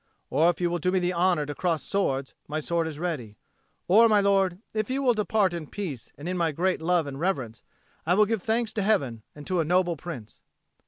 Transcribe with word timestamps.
Or 0.31 0.49
if 0.49 0.59
you 0.59 0.71
will 0.71 0.79
do 0.79 0.91
me 0.91 0.97
the 0.97 1.13
honour 1.13 1.45
to 1.45 1.53
cross 1.53 1.83
swords, 1.83 2.33
my 2.47 2.59
sword 2.59 2.87
is 2.87 2.97
ready. 2.97 3.37
Or, 3.87 4.09
my 4.09 4.19
lord, 4.19 4.59
if 4.73 4.89
you 4.89 5.03
will 5.03 5.13
depart 5.13 5.53
in 5.53 5.67
peace 5.67 6.11
and 6.17 6.27
in 6.27 6.37
my 6.39 6.51
great 6.51 6.81
love 6.81 7.05
and 7.05 7.19
reverence, 7.19 7.61
I 8.03 8.15
will 8.15 8.25
give 8.25 8.41
thanks 8.41 8.73
to 8.73 8.81
Heaven 8.81 9.21
and 9.35 9.45
to 9.45 9.59
a 9.59 9.63
noble 9.63 9.95
Prince." 9.95 10.41